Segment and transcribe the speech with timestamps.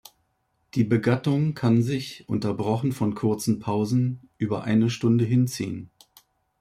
[0.73, 5.91] Die Begattung kann sich, unterbrochen von kurzen Pausen, über eine Stunde hinziehen.